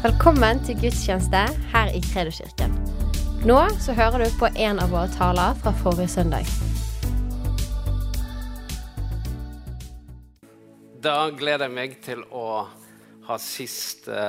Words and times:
Velkommen 0.00 0.62
til 0.64 0.78
gudstjeneste 0.80 1.40
her 1.74 1.90
i 1.92 1.98
Kredoskirken. 2.00 2.72
Nå 3.44 3.58
så 3.84 3.92
hører 3.92 4.22
du 4.24 4.38
på 4.40 4.48
en 4.48 4.80
av 4.80 4.94
våre 4.94 5.10
taler 5.12 5.58
fra 5.60 5.74
forrige 5.76 6.08
søndag. 6.08 6.48
Da 11.04 11.28
gleder 11.36 11.68
jeg 11.68 11.76
meg 11.76 11.98
til 12.00 12.24
å 12.32 12.64
ha 13.28 13.38
siste 13.44 14.24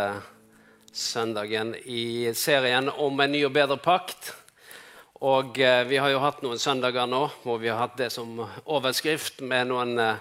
søndagen 0.92 1.72
i 1.88 2.36
serien 2.36 2.92
om 2.92 3.24
en 3.24 3.32
ny 3.32 3.46
og 3.48 3.56
bedre 3.56 3.80
pakt. 3.80 4.34
Og 5.24 5.56
eh, 5.56 5.86
vi 5.88 6.04
har 6.04 6.12
jo 6.12 6.20
hatt 6.20 6.44
noen 6.44 6.60
søndager 6.60 7.08
nå 7.08 7.30
hvor 7.46 7.64
vi 7.64 7.72
har 7.72 7.80
hatt 7.86 7.96
det 7.96 8.12
som 8.12 8.44
overskrift 8.66 9.40
med 9.40 9.72
noen 9.72 9.96
eh, 10.04 10.20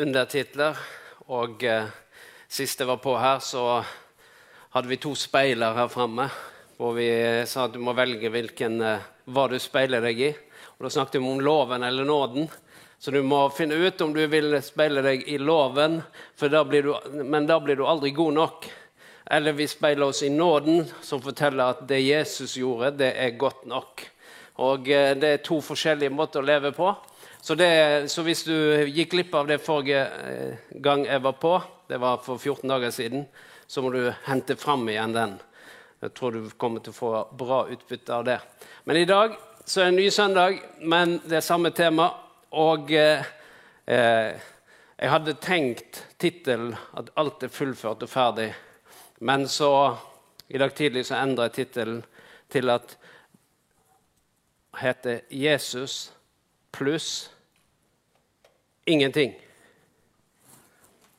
undertitler. 0.00 0.80
Og 1.28 1.60
eh, 1.60 1.92
sist 2.48 2.80
jeg 2.80 2.88
var 2.88 3.04
på 3.04 3.20
her, 3.20 3.44
så 3.44 3.82
hadde 4.72 4.88
vi 4.88 4.96
to 4.96 5.14
speiler 5.14 5.74
her 5.76 5.88
framme. 5.92 6.28
Hvor 6.76 6.94
vi 6.96 7.08
sa 7.46 7.66
at 7.66 7.74
du 7.74 7.80
må 7.84 7.92
velge 7.94 8.30
hvilken, 8.32 8.80
eh, 8.80 9.04
hva 9.28 9.46
du 9.50 9.58
speiler 9.60 10.00
deg 10.00 10.20
i. 10.20 10.30
Og 10.78 10.86
Da 10.86 10.90
snakket 10.90 11.20
vi 11.20 11.28
om 11.28 11.40
loven 11.40 11.82
eller 11.82 12.04
nåden. 12.04 12.48
Så 12.98 13.10
du 13.10 13.22
må 13.22 13.48
finne 13.50 13.74
ut 13.74 14.00
om 14.00 14.12
du 14.14 14.26
vil 14.26 14.56
speile 14.62 15.02
deg 15.02 15.28
i 15.28 15.36
loven, 15.38 16.02
da 16.38 16.64
du, 16.64 16.94
men 17.24 17.46
da 17.46 17.58
blir 17.60 17.76
du 17.76 17.84
aldri 17.84 18.10
god 18.10 18.34
nok. 18.34 18.68
Eller 19.26 19.52
vi 19.52 19.66
speiler 19.68 20.06
oss 20.06 20.22
i 20.22 20.30
nåden, 20.30 20.86
som 21.02 21.20
forteller 21.20 21.64
at 21.64 21.86
det 21.88 22.00
Jesus 22.00 22.56
gjorde, 22.56 22.96
det 22.96 23.12
er 23.16 23.36
godt 23.36 23.66
nok. 23.66 24.06
Og 24.56 24.88
eh, 24.88 25.14
Det 25.16 25.28
er 25.28 25.44
to 25.44 25.60
forskjellige 25.60 26.10
måter 26.10 26.40
å 26.40 26.46
leve 26.46 26.72
på. 26.72 26.94
Så, 27.42 27.54
det, 27.54 28.10
så 28.10 28.22
hvis 28.22 28.44
du 28.44 28.54
gikk 28.86 29.10
glipp 29.10 29.34
av 29.34 29.48
det 29.50 29.60
forrige 29.60 30.06
eh, 30.06 30.58
gang 30.80 31.04
jeg 31.04 31.22
var 31.22 31.36
på, 31.42 31.60
det 31.88 31.98
var 32.00 32.22
for 32.24 32.38
14 32.38 32.68
dager 32.70 32.90
siden, 32.90 33.26
så 33.66 33.82
må 33.82 33.90
du 33.94 34.12
hente 34.26 34.56
fram 34.56 34.88
igjen 34.88 35.14
den. 35.16 35.34
Jeg 36.02 36.14
tror 36.18 36.34
du 36.34 36.50
kommer 36.58 36.82
til 36.82 36.94
å 36.94 36.98
få 36.98 37.12
bra 37.38 37.64
utbytte 37.70 38.14
av 38.14 38.24
det. 38.26 38.38
Men 38.84 38.98
i 38.98 39.08
dag 39.08 39.36
så 39.64 39.80
er 39.80 39.84
det 39.84 39.92
en 39.92 40.00
ny 40.00 40.08
søndag, 40.10 40.58
men 40.80 41.20
det 41.24 41.38
er 41.38 41.46
samme 41.46 41.70
tema. 41.70 42.10
Og 42.52 42.92
eh, 42.92 43.24
eh 43.86 44.48
jeg 45.02 45.10
hadde 45.10 45.32
tenkt 45.42 45.96
tittelen 46.22 46.76
at 46.94 47.08
alt 47.18 47.42
er 47.42 47.50
fullført 47.50 48.04
og 48.06 48.10
ferdig. 48.10 48.52
Men 49.18 49.48
så 49.50 49.96
i 50.46 50.58
dag 50.58 50.74
tidlig 50.78 51.08
så 51.08 51.16
endra 51.18 51.48
jeg 51.48 51.56
tittelen 51.56 52.04
til 52.52 52.70
at 52.70 52.94
heter 54.78 55.24
Jesus 55.30 56.12
pluss 56.70 57.30
ingenting. 58.86 59.34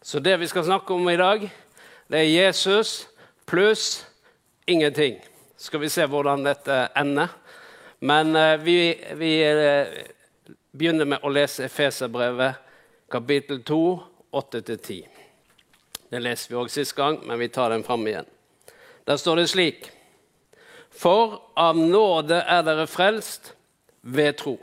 Så 0.01 0.19
det 0.19 0.37
vi 0.39 0.47
skal 0.47 0.63
snakke 0.63 0.93
om 0.93 1.09
i 1.09 1.17
dag, 1.17 1.49
det 2.13 2.19
er 2.19 2.29
Jesus 2.29 3.07
pluss 3.49 4.03
ingenting. 4.69 5.15
Skal 5.57 5.81
vi 5.81 5.89
se 5.89 6.05
hvordan 6.05 6.43
dette 6.45 6.75
ender. 6.93 7.31
Men 8.05 8.35
eh, 8.35 8.59
vi, 8.61 8.75
vi 9.17 9.31
eh, 9.41 9.87
begynner 10.69 11.09
med 11.09 11.25
å 11.25 11.31
lese 11.33 11.65
Efeserbrevet 11.65 12.59
kapittel 13.09 13.63
2, 13.65 13.79
8-10. 14.29 14.99
Det 16.13 16.21
leser 16.21 16.53
vi 16.53 16.59
også 16.59 16.83
sist 16.83 16.93
gang, 16.93 17.17
men 17.25 17.41
vi 17.41 17.49
tar 17.49 17.73
den 17.73 17.85
fram 17.87 18.05
igjen. 18.05 18.29
Der 19.09 19.17
står 19.17 19.41
det 19.41 19.49
slik 19.49 19.89
for 20.93 21.39
av 21.57 21.73
nåde 21.73 22.37
er 22.45 22.61
dere 22.61 22.85
frelst 22.85 23.55
ved 24.05 24.37
tro. 24.37 24.59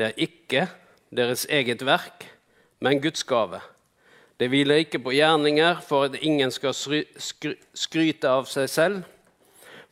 Det 0.00 0.08
er 0.08 0.24
ikke 0.24 0.64
deres 1.12 1.44
eget 1.52 1.84
verk, 1.84 2.24
men 2.80 3.02
Guds 3.04 3.28
gave. 3.28 3.60
Det 4.40 4.48
hviler 4.48 4.80
ikke 4.80 5.02
på 5.04 5.12
gjerninger 5.12 5.82
for 5.84 6.08
at 6.08 6.16
ingen 6.24 6.48
skal 6.54 6.72
skryte 6.72 8.30
av 8.30 8.48
seg 8.48 8.70
selv. 8.72 9.02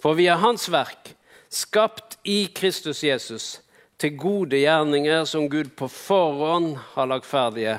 For 0.01 0.17
vi 0.17 0.31
er 0.33 0.41
Hans 0.41 0.71
verk, 0.73 1.13
skapt 1.53 2.17
i 2.25 2.47
Kristus 2.57 3.03
Jesus, 3.05 3.59
til 4.01 4.17
gode 4.17 4.63
gjerninger 4.63 5.27
som 5.29 5.51
Gud 5.53 5.75
på 5.77 5.91
forhånd 5.93 6.79
har 6.95 7.11
lagt 7.11 7.29
ferdige 7.29 7.77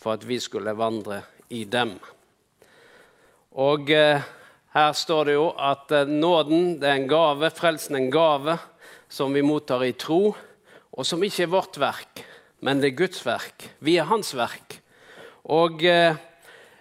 for 0.00 0.16
at 0.16 0.26
vi 0.26 0.40
skulle 0.42 0.74
vandre 0.74 1.22
i 1.48 1.62
dem. 1.64 1.94
Og... 3.54 3.90
Eh, 3.94 4.36
her 4.70 4.92
står 4.94 5.24
det 5.26 5.34
jo 5.34 5.48
at 5.58 5.90
eh, 5.90 6.06
nåden 6.06 6.76
det 6.78 6.86
er 6.86 7.00
en 7.00 7.08
gave, 7.10 7.50
frelsen 7.50 7.96
er 7.96 8.04
en 8.04 8.12
gave 8.14 8.54
som 9.10 9.34
vi 9.34 9.42
mottar 9.42 9.82
i 9.82 9.96
tro, 9.98 10.36
og 10.90 11.06
som 11.06 11.22
ikke 11.26 11.42
er 11.48 11.50
vårt 11.50 11.78
verk, 11.82 12.22
men 12.62 12.78
det 12.78 12.92
er 12.92 13.00
Guds 13.00 13.24
verk. 13.26 13.66
Vi 13.82 13.96
er 13.98 14.06
Hans 14.06 14.30
verk. 14.38 14.79
Og 15.50 15.82
eh, 15.84 16.16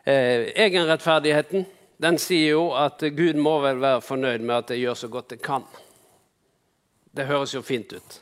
eh, 0.06 0.50
egenrettferdigheten 0.54 1.66
den 2.00 2.18
sier 2.22 2.54
jo 2.54 2.66
at 2.78 3.02
Gud 3.18 3.40
må 3.42 3.58
vel 3.64 3.82
være 3.82 4.04
fornøyd 4.06 4.46
med 4.46 4.56
at 4.56 4.74
jeg 4.74 4.86
gjør 4.86 5.00
så 5.02 5.10
godt 5.12 5.34
jeg 5.36 5.44
kan. 5.44 5.66
Det 7.12 7.26
høres 7.28 7.56
jo 7.56 7.64
fint 7.66 7.92
ut. 7.94 8.20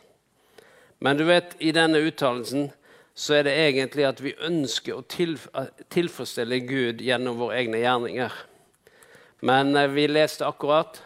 Men 1.03 1.19
du 1.19 1.27
vet, 1.27 1.53
i 1.59 1.73
denne 1.75 1.99
uttalelsen 2.01 2.71
så 3.17 3.37
er 3.37 3.47
det 3.47 3.57
egentlig 3.57 4.05
at 4.07 4.21
vi 4.23 4.37
ønsker 4.45 4.97
å 4.97 5.05
tilfredsstille 5.09 6.61
Gud 6.65 7.03
gjennom 7.05 7.37
våre 7.41 7.59
egne 7.59 7.81
gjerninger. 7.83 8.33
Men 9.45 9.75
eh, 9.75 9.91
vi 9.91 10.07
leste 10.09 10.47
akkurat 10.47 11.01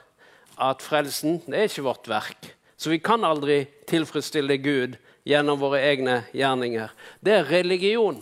at 0.62 0.84
frelsen 0.86 1.42
det 1.48 1.58
er 1.58 1.72
ikke 1.72 1.88
vårt 1.90 2.12
verk. 2.12 2.52
Så 2.78 2.94
vi 2.94 3.02
kan 3.04 3.26
aldri 3.26 3.64
tilfredsstille 3.90 4.58
Gud 4.62 5.00
gjennom 5.28 5.60
våre 5.62 5.82
egne 5.86 6.22
gjerninger. 6.34 6.94
Det 7.22 7.36
er 7.40 7.50
religion. 7.50 8.22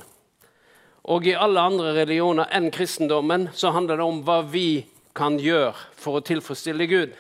Og 1.04 1.28
i 1.28 1.36
alle 1.38 1.62
andre 1.62 1.94
religioner 2.02 2.50
enn 2.56 2.72
kristendommen 2.74 3.48
så 3.56 3.72
handler 3.76 4.00
det 4.00 4.08
om 4.08 4.22
hva 4.28 4.42
vi 4.44 4.86
kan 5.16 5.40
gjøre 5.40 5.76
for 5.98 6.20
å 6.20 6.26
tilfredsstille 6.26 6.88
Gud. 6.90 7.16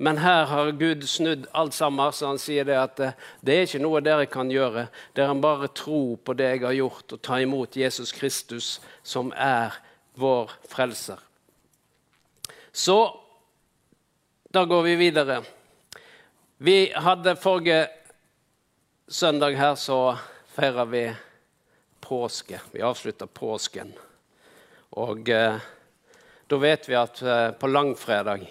Men 0.00 0.16
her 0.22 0.46
har 0.48 0.70
Gud 0.80 1.04
snudd 1.04 1.44
alt 1.52 1.74
sammen, 1.76 2.12
så 2.12 2.30
han 2.30 2.38
sier 2.40 2.64
det 2.64 2.78
at 2.80 3.00
eh, 3.04 3.16
det 3.44 3.56
er 3.56 3.66
ikke 3.66 3.82
noe 3.84 4.00
dere 4.00 4.24
kan 4.32 4.48
gjøre. 4.48 4.86
Dere 5.12 5.34
bare 5.36 5.68
tro 5.76 6.16
på 6.16 6.32
det 6.38 6.54
jeg 6.54 6.62
har 6.64 6.76
gjort, 6.78 7.12
og 7.12 7.20
ta 7.20 7.36
imot 7.42 7.76
Jesus 7.76 8.14
Kristus, 8.16 8.78
som 9.04 9.28
er 9.36 9.76
vår 10.16 10.54
frelser. 10.72 11.20
Så 12.72 12.96
da 14.48 14.64
går 14.64 14.86
vi 14.88 14.96
videre. 15.02 15.42
Vi 16.56 16.78
hadde 16.96 17.36
forrige 17.36 17.88
søndag 19.08 19.58
her 19.60 19.76
så 19.76 20.16
feira 20.56 20.88
vi 20.88 21.10
påske. 22.00 22.60
Vi 22.72 22.82
avslutta 22.82 23.26
påsken. 23.26 23.92
Og 24.90 25.28
eh, 25.28 25.60
da 26.46 26.58
vet 26.58 26.88
vi 26.88 26.96
at 26.98 27.22
eh, 27.22 27.50
på 27.50 27.70
langfredag 27.70 28.48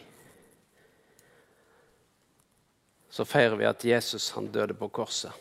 så 3.10 3.26
feirer 3.26 3.58
vi 3.60 3.68
at 3.68 3.84
Jesus 3.86 4.30
han 4.32 4.52
døde 4.54 4.74
på 4.78 4.88
korset. 4.88 5.34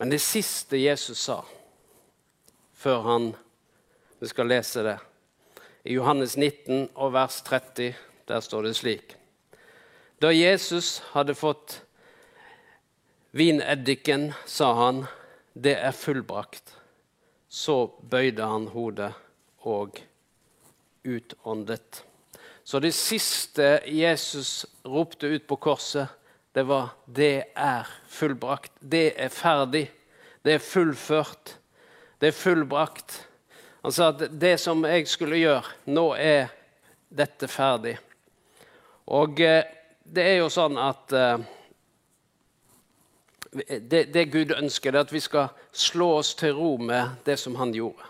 Men 0.00 0.10
det 0.10 0.22
siste 0.24 0.80
Jesus 0.80 1.20
sa 1.28 1.42
før 2.74 3.06
han 3.06 3.32
Vi 4.20 4.28
skal 4.28 4.50
lese 4.52 4.82
det. 4.84 4.98
I 5.88 5.94
Johannes 5.94 6.34
19 6.36 6.90
og 6.92 7.14
vers 7.14 7.38
30 7.40 7.94
der 8.28 8.40
står 8.44 8.66
det 8.66 8.74
slik. 8.76 9.14
Da 10.20 10.28
Jesus 10.28 10.98
hadde 11.14 11.32
fått 11.34 11.78
vineddiken, 13.32 14.32
sa 14.44 14.74
han, 14.74 15.06
'Det 15.54 15.76
er 15.78 15.92
fullbrakt'. 15.92 16.79
Så 17.50 17.90
bøyde 18.10 18.46
han 18.46 18.68
hodet 18.70 19.10
og 19.66 19.98
utåndet. 21.04 22.04
Så 22.64 22.78
det 22.78 22.92
siste 22.94 23.80
Jesus 23.90 24.62
ropte 24.86 25.26
ut 25.26 25.46
på 25.50 25.56
korset, 25.56 26.08
det 26.52 26.62
var 26.62 26.94
'Det 27.06 27.44
er 27.56 27.86
fullbrakt'. 28.08 28.78
Det 28.80 29.14
er 29.16 29.28
ferdig. 29.28 29.90
Det 30.44 30.54
er 30.54 30.58
fullført. 30.58 31.58
Det 32.20 32.28
er 32.28 32.32
fullbrakt. 32.32 33.26
Han 33.82 33.92
sa 33.92 34.08
at 34.08 34.40
det 34.40 34.60
som 34.60 34.84
jeg 34.84 35.08
skulle 35.08 35.36
gjøre, 35.36 35.64
nå 35.86 36.14
er 36.14 36.48
dette 37.08 37.48
ferdig. 37.48 37.98
Og 39.06 39.40
eh, 39.40 39.64
det 40.04 40.22
er 40.26 40.36
jo 40.42 40.48
sånn 40.52 40.78
at 40.78 41.12
eh, 41.12 41.38
det, 43.52 44.04
det, 44.14 44.24
Gud 44.30 44.52
ønsker, 44.56 44.94
er 44.94 45.00
at 45.00 45.12
vi 45.12 45.20
skal 45.20 45.48
slå 45.72 46.12
oss 46.20 46.34
til 46.38 46.54
ro 46.54 46.76
med 46.76 47.16
det 47.26 47.38
som 47.38 47.54
han 47.58 47.72
gjorde. 47.74 48.06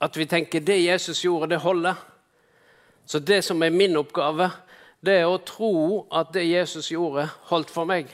At 0.00 0.16
vi 0.16 0.24
tenker 0.26 0.60
det 0.60 0.78
Jesus 0.84 1.24
gjorde, 1.24 1.50
det 1.50 1.60
holder. 1.60 1.94
Så 3.04 3.18
det 3.18 3.42
som 3.44 3.62
er 3.62 3.70
min 3.70 3.96
oppgave, 3.96 4.50
det 5.00 5.20
er 5.20 5.28
å 5.28 5.42
tro 5.44 6.06
at 6.12 6.32
det 6.34 6.46
Jesus 6.48 6.90
gjorde, 6.92 7.28
holdt 7.50 7.70
for 7.70 7.88
meg. 7.88 8.08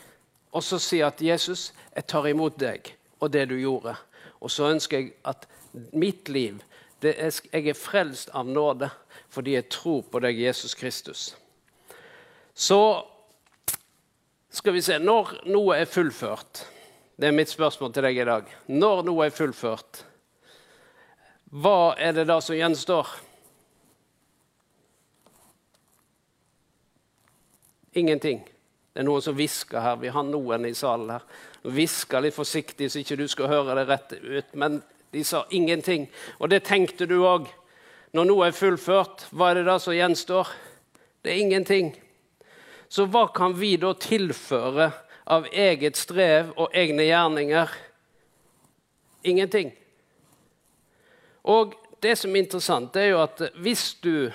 Og 0.55 0.63
så 0.63 0.79
si 0.79 1.01
at 1.03 1.23
Jesus, 1.23 1.73
jeg 1.95 2.07
tar 2.11 2.29
imot 2.31 2.59
deg 2.59 2.95
og 3.21 3.33
det 3.33 3.49
du 3.51 3.57
gjorde. 3.59 3.95
Og 4.41 4.51
så 4.51 4.69
ønsker 4.71 4.99
jeg 4.99 5.15
at 5.25 5.47
mitt 5.93 6.29
liv 6.29 6.63
er, 7.03 7.33
Jeg 7.53 7.69
er 7.69 7.75
frelst 7.77 8.31
av 8.33 8.47
nåde 8.47 8.91
fordi 9.29 9.55
jeg 9.55 9.69
tror 9.69 10.03
på 10.03 10.21
deg, 10.23 10.39
Jesus 10.39 10.75
Kristus. 10.75 11.37
Så 12.55 13.05
skal 14.55 14.73
vi 14.73 14.83
se 14.87 15.01
Når 15.03 15.33
noe 15.51 15.81
er 15.81 15.91
fullført 15.91 16.65
Det 17.19 17.27
er 17.27 17.35
mitt 17.35 17.51
spørsmål 17.51 17.93
til 17.95 18.07
deg 18.07 18.19
i 18.19 18.27
dag. 18.27 18.51
Når 18.71 19.05
noe 19.07 19.27
er 19.27 19.35
fullført, 19.35 20.01
hva 21.55 21.95
er 22.03 22.17
det 22.17 22.25
da 22.27 22.41
som 22.43 22.57
gjenstår? 22.59 23.07
Ingenting. 27.95 28.41
Det 28.43 29.05
er 29.05 29.07
noen 29.07 29.23
som 29.23 29.37
hvisker 29.39 29.79
her. 29.79 30.01
Vi 30.03 30.11
har 30.11 30.27
noen 30.27 30.67
i 30.67 30.75
salen 30.75 31.13
her. 31.15 31.23
Hvisker 31.63 32.27
litt 32.27 32.35
forsiktig 32.35 32.91
så 32.91 33.05
ikke 33.05 33.21
du 33.23 33.29
skal 33.31 33.53
høre 33.53 33.79
det 33.79 33.87
rett 33.87 34.17
ut. 34.19 34.51
Men 34.59 34.81
de 35.15 35.23
sa 35.23 35.45
ingenting. 35.55 36.09
Og 36.43 36.51
det 36.51 36.65
tenkte 36.67 37.07
du 37.07 37.21
òg. 37.23 37.47
Når 38.15 38.27
noe 38.27 38.51
er 38.51 38.59
fullført, 38.59 39.29
hva 39.31 39.53
er 39.53 39.61
det 39.61 39.69
da 39.71 39.79
som 39.79 39.95
gjenstår? 39.95 40.51
Det 41.23 41.31
er 41.31 41.47
ingenting. 41.47 41.95
Så 42.95 43.09
hva 43.11 43.25
kan 43.35 43.57
vi 43.59 43.73
da 43.75 43.89
tilføre 43.99 44.85
av 45.27 45.49
eget 45.51 45.97
strev 45.99 46.53
og 46.55 46.77
egne 46.79 47.03
gjerninger? 47.09 47.73
Ingenting. 49.27 49.73
Og 51.43 51.75
det 52.05 52.13
som 52.21 52.31
er 52.31 52.45
interessant, 52.45 52.93
det 52.95 53.03
er 53.03 53.11
jo 53.17 53.23
at 53.25 53.43
hvis 53.65 53.83
du 54.05 54.31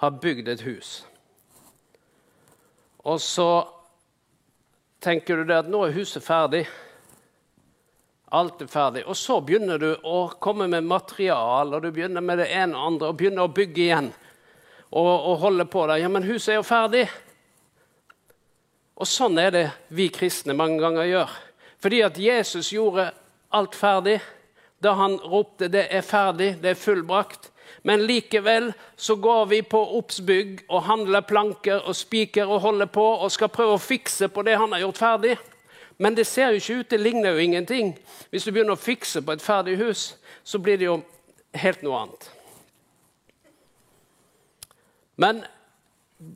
har 0.00 0.16
bygd 0.22 0.48
et 0.48 0.62
hus, 0.64 0.92
og 3.04 3.20
så 3.20 3.50
tenker 5.04 5.42
du 5.42 5.44
det 5.52 5.60
at 5.66 5.68
nå 5.68 5.82
er 5.84 5.92
huset 5.98 6.24
ferdig 6.24 6.64
Alt 8.34 8.64
er 8.64 8.66
ferdig. 8.66 9.04
Og 9.06 9.14
så 9.14 9.36
begynner 9.44 9.78
du 9.78 9.90
å 10.08 10.24
komme 10.42 10.66
med 10.72 10.88
material, 10.88 11.76
og 11.76 11.84
du 11.84 11.92
begynner 11.92 12.24
med 12.24 12.40
det 12.40 12.48
ene 12.50 12.74
og 12.74 12.88
andre, 12.88 13.12
og 13.12 13.20
begynner 13.20 13.44
å 13.44 13.52
bygge 13.54 13.82
igjen. 13.84 14.08
Og, 14.88 15.12
og 15.12 15.36
holde 15.44 15.68
på 15.70 15.84
der. 15.86 16.00
Ja, 16.02 16.08
men 16.10 16.26
huset 16.26 16.56
er 16.56 16.58
jo 16.58 16.64
ferdig. 16.66 17.04
Og 18.94 19.08
sånn 19.10 19.38
er 19.42 19.50
det 19.50 19.64
vi 19.90 20.08
kristne 20.14 20.54
mange 20.54 20.78
ganger 20.82 21.08
gjør. 21.08 21.34
Fordi 21.82 22.00
at 22.06 22.18
Jesus 22.18 22.70
gjorde 22.72 23.10
alt 23.54 23.74
ferdig 23.74 24.20
da 24.82 24.92
han 24.94 25.18
ropte 25.18 25.68
'det 25.68 25.86
er 25.90 26.00
ferdig, 26.00 26.62
det 26.62 26.70
er 26.70 26.74
fullbrakt'. 26.74 27.50
Men 27.82 28.06
likevel 28.06 28.72
så 28.96 29.16
går 29.16 29.46
vi 29.46 29.62
på 29.62 29.96
Obsbygg 29.98 30.64
og 30.68 30.82
handler 30.82 31.20
planker 31.20 31.80
og 31.88 31.96
spiker 31.96 32.46
og 32.46 32.60
holder 32.60 32.86
på 32.86 33.04
og 33.04 33.32
skal 33.32 33.48
prøve 33.48 33.74
å 33.74 33.82
fikse 33.82 34.28
på 34.28 34.42
det 34.42 34.56
han 34.56 34.72
har 34.72 34.80
gjort 34.80 34.98
ferdig. 34.98 35.38
Men 35.98 36.14
det 36.14 36.26
ser 36.26 36.50
jo 36.50 36.54
ikke 36.54 36.78
ut, 36.78 36.90
det 36.90 37.00
ligner 37.00 37.30
jo 37.30 37.38
ingenting. 37.38 37.98
Hvis 38.30 38.44
du 38.44 38.52
begynner 38.52 38.72
å 38.72 38.80
fikse 38.80 39.22
på 39.22 39.32
et 39.32 39.42
ferdig 39.42 39.76
hus, 39.78 40.16
så 40.44 40.58
blir 40.58 40.78
det 40.78 40.84
jo 40.84 41.02
helt 41.54 41.82
noe 41.82 42.00
annet. 42.02 42.30
Men 45.16 45.44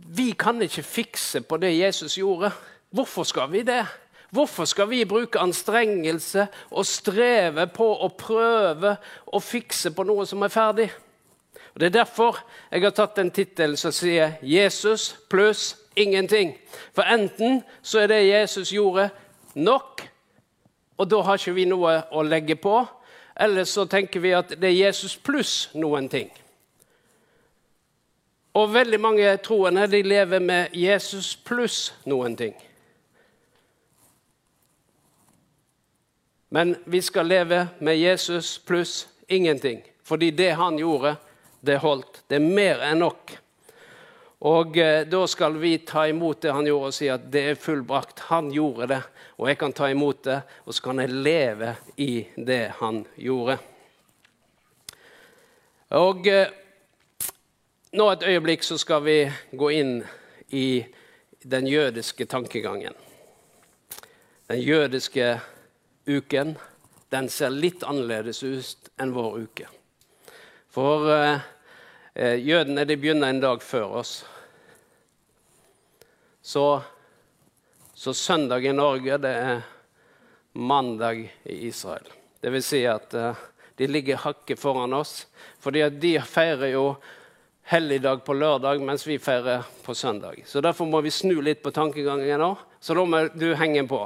vi 0.08 0.32
kan 0.38 0.62
ikke 0.62 0.82
fikse 0.82 1.40
på 1.40 1.56
det 1.56 1.79
Jesus 1.79 2.19
gjorde. 2.19 2.50
Hvorfor 2.90 3.23
skal 3.29 3.52
vi 3.52 3.62
det? 3.62 3.85
Hvorfor 4.31 4.64
skal 4.64 4.90
vi 4.90 5.05
bruke 5.08 5.40
anstrengelse 5.40 6.46
og 6.70 6.87
streve 6.87 7.67
på 7.73 7.87
å 8.05 8.08
prøve 8.12 8.96
å 9.32 9.40
fikse 9.40 9.93
på 9.96 10.05
noe 10.05 10.26
som 10.29 10.43
er 10.44 10.52
ferdig? 10.52 10.88
Og 11.75 11.81
Det 11.81 11.87
er 11.87 12.00
derfor 12.00 12.40
jeg 12.70 12.82
har 12.82 12.90
tatt 12.90 13.19
en 13.19 13.31
tittel 13.31 13.76
som 13.76 13.93
sier 13.93 14.32
'Jesus 14.43 15.17
pluss 15.31 15.76
ingenting'. 15.96 16.58
For 16.93 17.02
enten 17.02 17.62
så 17.82 18.00
er 18.00 18.06
det 18.06 18.29
Jesus 18.29 18.70
gjorde, 18.70 19.11
nok, 19.55 20.08
og 20.99 21.11
da 21.11 21.20
har 21.20 21.38
ikke 21.38 21.55
vi 21.55 21.64
noe 21.64 22.02
å 22.12 22.23
legge 22.23 22.56
på. 22.56 22.87
Eller 23.37 23.64
så 23.64 23.85
tenker 23.85 24.20
vi 24.20 24.35
at 24.35 24.49
det 24.49 24.64
er 24.64 24.87
Jesus 24.87 25.17
pluss 25.17 25.70
noen 25.75 26.08
ting. 26.08 26.31
Og 28.58 28.72
veldig 28.75 28.99
mange 28.99 29.37
troende 29.44 29.87
de 29.87 30.00
lever 30.02 30.43
med 30.43 30.75
Jesus 30.75 31.37
pluss 31.46 31.93
noen 32.10 32.34
ting. 32.38 32.56
Men 36.49 36.75
vi 36.84 37.02
skal 37.05 37.28
leve 37.28 37.66
med 37.78 38.00
Jesus 38.00 38.56
pluss 38.58 39.08
ingenting. 39.28 39.82
Fordi 40.02 40.31
det 40.31 40.50
han 40.58 40.78
gjorde, 40.78 41.16
det 41.60 41.78
holdt. 41.84 42.22
Det 42.26 42.40
er 42.40 42.49
mer 42.49 42.82
enn 42.88 43.02
nok. 43.05 43.34
Og 44.49 44.78
eh, 44.78 45.02
da 45.11 45.20
skal 45.26 45.58
vi 45.58 45.75
ta 45.82 46.06
imot 46.08 46.40
det 46.40 46.54
han 46.54 46.66
gjorde, 46.66 46.90
og 46.90 46.94
si 46.94 47.08
at 47.11 47.26
det 47.31 47.43
er 47.50 47.58
fullbrakt. 47.58 48.22
Han 48.31 48.52
gjorde 48.54 48.87
det, 48.94 49.00
og 49.37 49.50
jeg 49.50 49.58
kan 49.58 49.75
ta 49.75 49.90
imot 49.90 50.22
det, 50.25 50.38
og 50.64 50.75
så 50.75 50.84
kan 50.87 51.02
jeg 51.02 51.11
leve 51.26 51.75
i 51.99 52.12
det 52.37 52.62
han 52.78 53.02
gjorde. 53.19 53.58
Og 55.99 56.31
eh, 56.31 56.54
nå 57.93 58.11
et 58.12 58.25
øyeblikk 58.29 58.64
så 58.67 58.76
skal 58.79 59.05
vi 59.05 59.19
gå 59.52 59.70
inn 59.73 59.93
i 60.52 60.85
den 61.40 61.67
jødiske 61.67 62.26
tankegangen. 62.26 62.94
Den 64.49 64.61
jødiske 64.61 65.40
uken 66.08 66.56
den 67.08 67.29
ser 67.32 67.55
litt 67.55 67.85
annerledes 67.88 68.43
ut 68.44 68.90
enn 69.00 69.14
vår 69.17 69.38
uke. 69.44 69.69
For 70.73 71.08
eh, 71.12 71.46
eh, 72.14 72.37
jødene 72.44 72.85
de 72.85 72.96
begynner 73.00 73.32
en 73.32 73.40
dag 73.40 73.62
før 73.64 74.00
oss. 74.02 74.12
Så, 76.43 76.81
så, 77.94 78.14
søndag 78.14 78.64
i 78.64 78.73
Norge 78.73 79.19
det 79.20 79.32
er 79.32 79.62
mandag 80.52 81.25
i 81.44 81.56
Israel. 81.69 82.08
Det 82.40 82.52
vil 82.52 82.64
si 82.64 82.85
at 82.88 83.17
eh, 83.17 83.46
de 83.81 83.88
ligger 83.88 84.20
hakket 84.25 84.61
foran 84.61 84.93
oss. 84.93 85.26
fordi 85.61 85.88
de 85.90 86.20
feirer 86.20 86.73
jo 86.73 86.96
helligdag 87.69 88.25
på 88.25 88.32
lørdag, 88.32 88.81
mens 88.81 89.06
vi 89.06 89.19
feirer 89.20 89.67
på 89.85 89.94
søndag. 89.94 90.41
Så 90.47 90.61
Derfor 90.65 90.88
må 90.88 91.03
vi 91.05 91.11
snu 91.12 91.37
litt 91.44 91.61
på 91.62 91.70
tankegangen 91.70 92.41
nå. 92.41 92.55
Så 92.81 92.97
da 92.97 93.05
må 93.05 93.26
du 93.37 93.50
henge 93.61 93.82
på. 93.88 94.00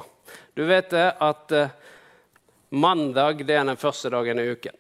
Du 0.59 0.65
vet 0.67 0.91
det 0.91 1.05
at 1.23 1.55
uh, 1.55 1.71
Mandag 2.73 3.45
det 3.47 3.55
er 3.55 3.67
den 3.69 3.79
første 3.79 4.11
dagen 4.11 4.41
i 4.41 4.49
uken. 4.51 4.75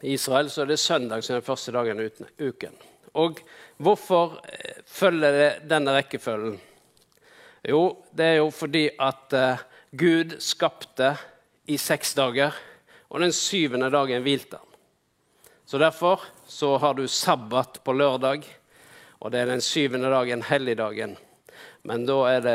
I 0.00 0.14
Israel 0.16 0.50
så 0.50 0.64
er 0.64 0.72
det 0.72 0.80
søndag 0.80 1.22
som 1.22 1.36
er 1.36 1.42
den 1.42 1.46
første 1.46 1.74
dagen 1.76 2.00
i 2.00 2.08
uken. 2.40 2.74
Og 3.20 3.42
hvorfor 3.76 4.38
eh, 4.48 4.80
følger 4.86 5.36
det 5.36 5.50
denne 5.70 5.94
rekkefølgen? 5.94 6.56
Jo, 7.68 7.82
det 8.16 8.32
er 8.32 8.40
jo 8.40 8.48
fordi 8.54 8.86
at 8.98 9.36
uh, 9.36 9.66
Gud 9.92 10.38
skapte 10.42 11.14
i 11.68 11.76
seks 11.78 12.16
dager, 12.18 12.56
og 13.12 13.22
den 13.22 13.34
syvende 13.36 13.90
dagen 13.92 14.24
hvilte 14.24 14.58
han. 14.58 14.67
Så 15.68 15.78
Derfor 15.78 16.20
så 16.46 16.76
har 16.76 16.94
du 16.94 17.08
sabbat 17.08 17.84
på 17.84 17.92
lørdag, 17.92 18.44
og 19.20 19.32
det 19.32 19.40
er 19.40 19.50
den 19.50 19.60
syvende 19.60 20.08
dagen, 20.08 20.42
helligdagen. 20.42 21.16
Men 21.84 22.06
da 22.08 22.16
er 22.30 22.40
det 22.40 22.54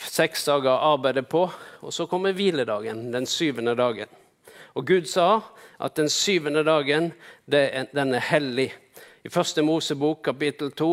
seks 0.00 0.46
dager 0.48 0.70
å 0.72 0.94
arbeide 0.94 1.26
på, 1.28 1.42
og 1.84 1.92
så 1.92 2.06
kommer 2.08 2.32
hviledagen, 2.32 3.10
den 3.12 3.28
syvende 3.28 3.74
dagen. 3.76 4.08
Og 4.72 4.86
Gud 4.88 5.04
sa 5.12 5.42
at 5.76 6.00
den 6.00 6.08
syvende 6.08 6.64
dagen 6.64 7.12
den 7.44 8.16
er 8.16 8.26
hellig. 8.30 8.70
I 9.24 9.28
første 9.28 9.60
Mosebok, 9.60 10.24
kapittel 10.24 10.72
2, 10.72 10.90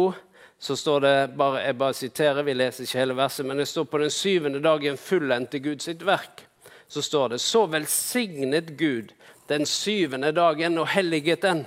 så 0.60 0.76
står 0.76 1.00
det 1.00 1.16
bare, 1.38 1.64
Jeg 1.64 1.78
bare 1.78 1.94
siterer, 1.94 2.44
vi 2.44 2.54
leser 2.54 2.84
ikke 2.84 3.00
hele 3.00 3.16
verset, 3.16 3.46
men 3.46 3.64
det 3.64 3.72
står 3.72 3.88
på 3.88 4.04
den 4.04 4.12
syvende 4.12 4.60
dagen 4.60 4.98
fullendte 4.98 5.64
Gud 5.64 5.80
sitt 5.80 6.04
verk. 6.04 6.44
Så 6.88 7.02
står 7.02 7.30
det 7.30 7.40
så 7.40 7.64
velsignet 7.66 8.76
Gud 8.76 9.16
den 9.52 9.68
syvende 9.68 10.32
dagen 10.36 10.80
og 10.80 10.90
helliget 10.94 11.44
den. 11.44 11.66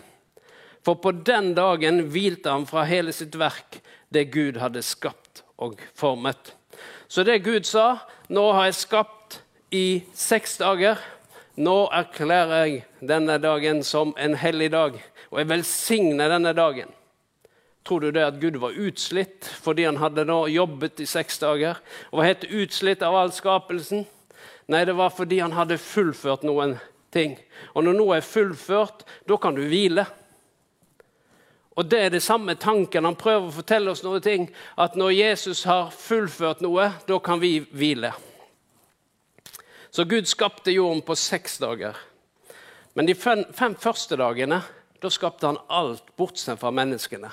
For 0.85 0.99
på 1.01 1.13
den 1.25 1.55
dagen 1.57 2.03
hvilte 2.13 2.53
han 2.53 2.67
fra 2.69 2.85
hele 2.89 3.13
sitt 3.13 3.37
verk, 3.41 3.81
det 4.13 4.31
Gud 4.35 4.61
hadde 4.61 4.83
skapt 4.85 5.45
og 5.57 5.81
formet. 5.97 6.55
Så 7.09 7.25
det 7.25 7.45
Gud 7.45 7.65
sa, 7.69 8.05
nå 8.29 8.45
har 8.53 8.69
jeg 8.69 8.81
skapt 8.83 9.39
i 9.75 10.03
seks 10.17 10.59
dager. 10.61 11.01
Nå 11.57 11.87
erklærer 11.95 12.67
jeg 12.67 12.85
denne 13.01 13.39
dagen 13.39 13.85
som 13.87 14.13
en 14.19 14.35
hellig 14.39 14.73
dag, 14.75 14.99
og 15.31 15.41
jeg 15.41 15.51
velsigner 15.53 16.33
denne 16.33 16.53
dagen. 16.57 16.91
Tror 17.85 18.01
du 18.01 18.11
det 18.17 18.25
at 18.25 18.41
Gud 18.41 18.57
var 18.63 18.77
utslitt 18.81 19.45
fordi 19.61 19.85
han 19.85 20.01
hadde 20.01 20.25
nå 20.25 20.47
jobbet 20.49 21.03
i 21.05 21.07
seks 21.09 21.37
dager 21.43 21.83
og 22.09 22.23
var 22.23 22.31
helt 22.31 22.47
utslitt 22.49 23.05
av 23.05 23.17
all 23.19 23.33
skapelsen? 23.37 24.07
Nei, 24.73 24.87
det 24.89 24.97
var 24.97 25.13
fordi 25.13 25.43
han 25.43 25.53
hadde 25.53 25.77
fullført 25.77 26.47
noen 26.49 26.79
ting. 27.15 27.39
Og 27.75 27.87
når 27.87 27.97
noe 27.97 28.19
er 28.19 28.27
fullført, 28.27 29.07
da 29.29 29.39
kan 29.41 29.57
du 29.57 29.63
hvile. 29.65 30.07
Og 31.75 31.91
Det 31.91 32.01
er 32.01 32.11
det 32.11 32.23
samme 32.23 32.55
tanken. 32.55 33.05
Han 33.05 33.19
prøver 33.19 33.49
å 33.49 33.57
fortelle 33.57 33.91
oss 33.91 34.05
noen 34.05 34.23
ting, 34.23 34.47
at 34.79 34.95
når 34.97 35.17
Jesus 35.17 35.65
har 35.67 35.91
fullført 35.91 36.63
noe, 36.63 36.93
da 37.09 37.19
kan 37.19 37.41
vi 37.43 37.59
hvile. 37.73 38.13
Så 39.91 40.05
Gud 40.11 40.27
skapte 40.27 40.75
jorden 40.75 41.03
på 41.07 41.15
seks 41.19 41.59
dager. 41.63 41.99
Men 42.95 43.07
de 43.07 43.15
fem, 43.15 43.75
første 43.79 44.19
dagene 44.19 44.61
da 45.03 45.11
skapte 45.11 45.47
han 45.47 45.59
alt 45.69 46.15
bortsett 46.17 46.61
fra 46.61 46.71
menneskene. 46.75 47.31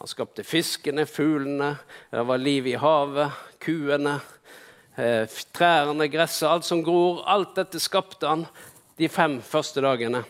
Han 0.00 0.08
skapte 0.08 0.44
fiskene, 0.46 1.04
fuglene, 1.08 1.74
det 2.12 2.22
var 2.28 2.40
liv 2.40 2.68
i 2.70 2.76
havet, 2.80 3.36
kuene, 3.60 4.14
eh, 4.96 5.28
trærne, 5.52 6.08
gresset, 6.08 6.48
alt 6.48 6.64
som 6.64 6.84
gror. 6.84 7.24
Alt 7.26 7.56
dette 7.56 7.80
skapte 7.80 8.28
han 8.28 8.46
de 9.00 9.08
fem 9.08 9.38
første 9.40 9.80
dagene. 9.80 10.20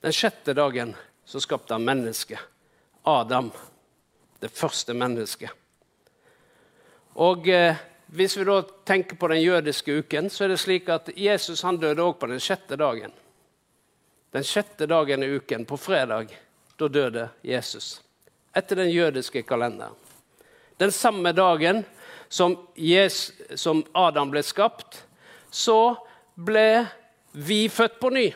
Den 0.00 0.12
sjette 0.16 0.54
dagen 0.56 0.94
så 1.28 1.40
skapte 1.40 1.74
han 1.74 1.84
mennesket. 1.84 2.40
Adam, 3.04 3.50
det 4.40 4.48
første 4.48 4.94
mennesket. 4.96 5.50
Og 7.20 7.48
eh, 7.48 7.76
Hvis 8.14 8.36
vi 8.36 8.44
da 8.46 8.62
tenker 8.86 9.16
på 9.16 9.28
den 9.28 9.40
jødiske 9.42 9.98
uken, 9.98 10.30
så 10.30 10.44
er 10.44 10.52
det 10.52 10.58
slik 10.62 10.88
at 10.88 11.08
Jesus 11.16 11.64
han 11.66 11.80
døde 11.82 12.02
også 12.04 12.18
på 12.20 12.30
den 12.30 12.40
sjette 12.40 12.76
dagen. 12.78 13.12
Den 14.32 14.44
sjette 14.44 14.86
dagen 14.86 15.24
i 15.24 15.30
uken, 15.34 15.64
på 15.66 15.76
fredag, 15.76 16.32
da 16.78 16.88
døde 16.88 17.28
Jesus. 17.42 18.00
Etter 18.54 18.76
den 18.76 18.92
jødiske 18.92 19.42
kalenderen. 19.42 19.96
Den 20.78 20.92
samme 20.92 21.32
dagen 21.32 21.84
som, 22.28 22.56
Jesus, 22.76 23.34
som 23.60 23.82
Adam 23.92 24.30
ble 24.30 24.44
skapt, 24.46 25.02
så 25.50 25.96
ble 26.36 26.86
vi 27.34 27.68
født 27.68 28.00
på 28.00 28.10
ny. 28.14 28.28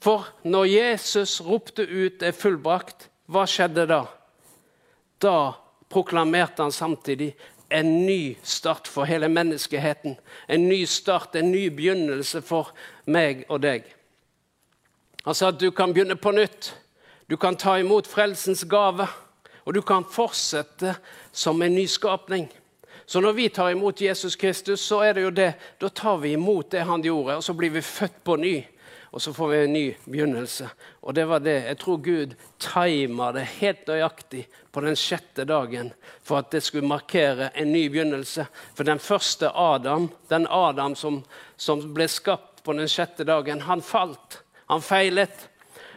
For 0.00 0.28
når 0.48 0.64
Jesus 0.64 1.40
ropte 1.44 1.84
ut 1.84 2.22
er 2.24 2.32
fullbrakt', 2.32 3.08
hva 3.30 3.44
skjedde 3.46 3.84
da? 3.86 4.04
Da 5.20 5.52
proklamerte 5.92 6.64
han 6.64 6.72
samtidig 6.72 7.34
en 7.70 8.06
ny 8.06 8.36
start 8.42 8.88
for 8.88 9.04
hele 9.04 9.28
menneskeheten. 9.28 10.16
En 10.48 10.68
ny 10.68 10.84
start, 10.84 11.36
en 11.36 11.52
ny 11.52 11.68
begynnelse 11.68 12.42
for 12.42 12.72
meg 13.06 13.44
og 13.48 13.60
deg. 13.62 13.84
Han 15.24 15.36
sa 15.36 15.52
at 15.52 15.60
du 15.60 15.70
kan 15.70 15.92
begynne 15.92 16.16
på 16.16 16.32
nytt. 16.32 16.72
Du 17.30 17.36
kan 17.36 17.56
ta 17.56 17.76
imot 17.78 18.08
frelsens 18.08 18.64
gave. 18.64 19.06
Og 19.64 19.74
du 19.74 19.82
kan 19.86 20.04
fortsette 20.04 20.96
som 21.32 21.62
en 21.62 21.74
nyskapning. 21.76 22.48
Så 23.10 23.20
når 23.20 23.34
vi 23.34 23.48
tar 23.50 23.72
imot 23.74 24.00
Jesus 24.00 24.36
Kristus, 24.38 24.80
så 24.86 25.00
er 25.02 25.16
det 25.16 25.24
jo 25.24 25.30
det. 25.34 25.52
Da 25.82 25.88
tar 25.88 26.20
vi 26.22 26.36
imot 26.36 26.70
det 26.70 26.84
han 26.86 27.02
gjorde, 27.02 27.40
og 27.40 27.42
så 27.42 27.56
blir 27.58 27.72
vi 27.74 27.82
født 27.82 28.20
på 28.24 28.36
ny 28.38 28.54
og 29.10 29.22
så 29.22 29.32
får 29.34 29.48
vi 29.48 29.56
en 29.58 29.72
ny 29.72 29.84
begynnelse. 30.04 30.68
Og 31.02 31.14
det 31.14 31.24
var 31.26 31.38
det. 31.42 31.64
Jeg 31.66 31.78
tror 31.78 31.96
Gud 31.96 32.34
tima 32.62 33.32
det 33.34 33.48
helt 33.58 33.88
nøyaktig 33.90 34.44
på 34.70 34.82
den 34.84 34.94
sjette 34.96 35.44
dagen 35.44 35.90
for 36.22 36.38
at 36.38 36.52
det 36.54 36.62
skulle 36.62 36.86
markere 36.86 37.50
en 37.58 37.72
ny 37.72 37.88
begynnelse. 37.90 38.46
For 38.74 38.86
den 38.86 39.02
første 39.02 39.50
Adam, 39.50 40.10
den 40.30 40.46
Adam 40.46 40.94
som, 40.94 41.24
som 41.56 41.82
ble 41.94 42.06
skapt 42.08 42.62
på 42.62 42.76
den 42.78 42.88
sjette 42.88 43.26
dagen, 43.26 43.64
han 43.66 43.82
falt. 43.82 44.44
Han 44.70 44.82
feilet. 44.82 45.48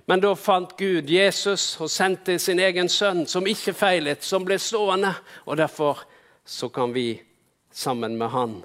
Men 0.10 0.24
da 0.24 0.34
fant 0.34 0.74
Gud 0.78 1.10
Jesus 1.10 1.78
og 1.80 1.94
sendte 1.94 2.40
sin 2.42 2.60
egen 2.60 2.90
sønn, 2.90 3.28
som 3.30 3.46
ikke 3.48 3.76
feilet, 3.78 4.26
som 4.26 4.44
ble 4.44 4.58
stående. 4.60 5.14
Og 5.46 5.62
derfor 5.62 6.02
så 6.46 6.70
kan 6.70 6.94
vi 6.94 7.24
sammen 7.72 8.18
med 8.18 8.30
han 8.30 8.60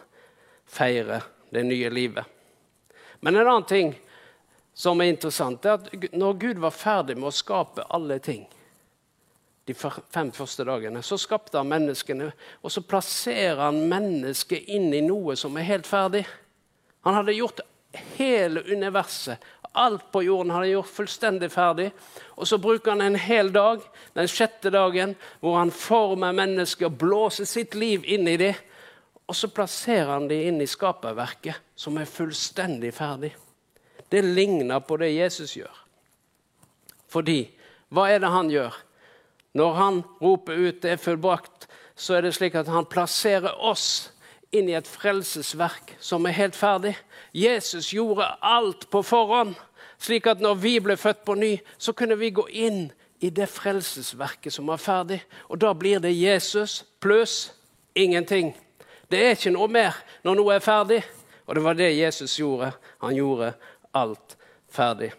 feire 0.66 1.23
det 1.50 1.62
nye 1.64 1.90
livet. 1.90 2.25
Men 3.20 3.37
en 3.37 3.49
annen 3.49 3.64
ting 3.64 3.94
som 4.75 5.00
er 5.00 5.11
interessant, 5.11 5.64
er 5.64 5.78
at 5.78 6.12
når 6.14 6.38
Gud 6.38 6.61
var 6.62 6.75
ferdig 6.75 7.16
med 7.18 7.30
å 7.30 7.35
skape 7.35 7.87
alle 7.90 8.20
ting 8.23 8.44
de 9.68 9.75
fem 9.76 10.30
første 10.32 10.64
dagene, 10.64 11.02
så 11.04 11.18
skapte 11.20 11.58
han 11.58 11.68
menneskene, 11.68 12.30
og 12.62 12.73
så 12.73 12.80
plasserer 12.87 13.66
han 13.66 13.82
mennesket 13.90 14.70
inn 14.73 14.88
i 14.97 15.02
noe 15.04 15.37
som 15.37 15.56
er 15.61 15.66
helt 15.68 15.88
ferdig. 15.88 16.23
Han 17.04 17.18
hadde 17.18 17.37
gjort 17.37 17.61
hele 17.92 18.62
universet, 18.73 19.38
alt 19.73 20.09
på 20.12 20.23
jorden 20.23 20.50
har 20.50 20.64
han 20.64 20.71
gjort 20.71 20.95
fullstendig 20.97 21.50
ferdig. 21.52 21.90
Og 22.40 22.49
så 22.49 22.59
bruker 22.59 22.97
han 22.97 23.04
en 23.04 23.18
hel 23.21 23.52
dag, 23.54 23.83
den 24.16 24.30
sjette 24.30 24.73
dagen, 24.75 25.14
hvor 25.40 25.59
han 25.61 25.71
former 25.71 26.33
mennesker, 26.35 26.88
blåser 26.88 27.47
sitt 27.47 27.76
liv 27.78 28.04
inn 28.04 28.28
i 28.28 28.38
dem. 28.40 28.64
Og 29.28 29.37
så 29.37 29.50
plasserer 29.52 30.14
han 30.14 30.30
dem 30.30 30.49
inn 30.49 30.64
i 30.64 30.71
skaperverket, 30.71 31.61
som 31.76 32.00
er 32.00 32.09
fullstendig 32.11 32.95
ferdig 32.97 33.35
det 34.09 34.23
ligner 34.23 34.80
på 34.80 34.97
det 34.97 35.11
Jesus 35.12 35.57
gjør. 35.57 35.80
Fordi 37.09 37.42
hva 37.92 38.09
er 38.12 38.23
det 38.23 38.33
han 38.33 38.50
gjør? 38.52 38.76
Når 39.57 39.75
han 39.75 40.02
roper 40.23 40.52
ut 40.52 40.83
'det 40.83 40.90
er 40.90 40.97
fullbrakt', 40.97 41.68
så 41.97 42.14
er 42.14 42.21
det 42.21 42.35
slik 42.35 42.54
at 42.54 42.68
han 42.68 42.87
plasserer 42.87 43.61
oss 43.61 44.12
inn 44.52 44.68
i 44.70 44.76
et 44.78 44.88
frelsesverk 44.88 45.94
som 46.00 46.26
er 46.26 46.36
helt 46.36 46.56
ferdig. 46.56 46.94
Jesus 47.36 47.92
gjorde 47.92 48.30
alt 48.42 48.88
på 48.90 49.02
forhånd, 49.04 49.54
slik 50.00 50.26
at 50.30 50.40
når 50.40 50.60
vi 50.62 50.78
ble 50.80 50.96
født 50.96 51.24
på 51.26 51.36
ny, 51.36 51.56
så 51.78 51.92
kunne 51.92 52.18
vi 52.18 52.32
gå 52.34 52.46
inn 52.48 52.88
i 53.20 53.30
det 53.34 53.48
frelsesverket 53.50 54.54
som 54.54 54.70
var 54.70 54.80
ferdig. 54.80 55.20
Og 55.48 55.60
da 55.60 55.74
blir 55.74 56.00
det 56.00 56.14
Jesus 56.14 56.84
pluss 57.00 57.52
ingenting. 57.94 58.54
Det 59.10 59.20
er 59.20 59.36
ikke 59.36 59.54
noe 59.54 59.68
mer 59.68 59.96
når 60.24 60.38
noe 60.38 60.56
er 60.56 60.64
ferdig. 60.64 61.02
Og 61.48 61.56
det 61.56 61.64
var 61.64 61.78
det 61.78 61.96
Jesus 61.96 62.36
gjorde. 62.38 62.72
Han 63.00 63.16
gjorde 63.16 63.54
alt 63.96 64.36
ferdig. 64.68 65.12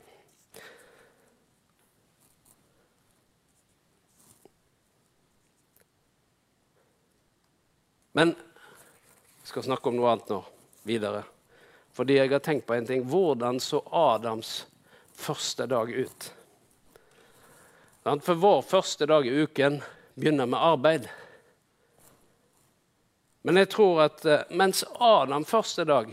Men 8.14 8.36
skal 9.50 9.66
snakke 9.66 9.90
om 9.90 9.98
noe 9.98 10.12
annet 10.14 10.30
nå, 10.30 10.44
videre. 10.86 11.24
Fordi 11.98 12.20
jeg 12.20 12.30
har 12.32 12.44
tenkt 12.46 12.68
på 12.70 12.76
en 12.78 12.86
ting. 12.86 13.02
Hvordan 13.10 13.58
så 13.60 13.82
Adams 13.92 14.68
første 15.18 15.66
dag 15.70 15.90
ut? 15.90 16.28
For 18.06 18.38
vår 18.40 18.62
første 18.66 19.08
dag 19.10 19.26
i 19.28 19.42
uken 19.44 19.82
begynner 20.14 20.48
med 20.50 20.62
arbeid. 20.62 21.10
Men 23.42 23.58
jeg 23.58 23.72
tror 23.74 24.04
at 24.06 24.26
eh, 24.28 24.46
mens 24.52 24.84
Adam 25.00 25.46
første 25.48 25.86
dag 25.88 26.12